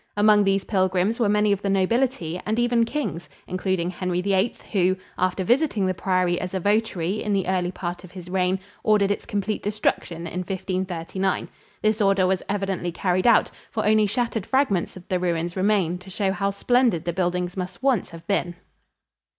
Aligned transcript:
Among 0.17 0.43
these 0.43 0.63
pilgrims 0.63 1.19
were 1.19 1.29
many 1.29 1.51
of 1.51 1.61
the 1.61 1.69
nobility 1.69 2.41
and 2.43 2.57
even 2.57 2.85
kings, 2.85 3.29
including 3.45 3.91
Henry 3.91 4.19
VIII, 4.19 4.55
who, 4.71 4.97
after 5.15 5.43
visiting 5.43 5.85
the 5.85 5.93
priory 5.93 6.41
as 6.41 6.55
a 6.55 6.59
votary 6.59 7.21
in 7.21 7.33
the 7.33 7.47
early 7.47 7.71
part 7.71 8.03
of 8.03 8.13
his 8.13 8.27
reign, 8.27 8.59
ordered 8.83 9.11
its 9.11 9.27
complete 9.27 9.61
destruction 9.61 10.25
in 10.25 10.39
1539. 10.39 11.49
This 11.83 12.01
order 12.01 12.25
was 12.25 12.41
evidently 12.49 12.91
carried 12.91 13.27
out, 13.27 13.51
for 13.69 13.85
only 13.85 14.07
shattered 14.07 14.47
fragments 14.47 14.97
of 14.97 15.07
the 15.07 15.19
ruins 15.19 15.55
remain 15.55 15.99
to 15.99 16.09
show 16.09 16.31
how 16.31 16.49
splendid 16.49 17.05
the 17.05 17.13
buildings 17.13 17.55
must 17.55 17.83
once 17.83 18.09
have 18.09 18.25
been. 18.25 18.55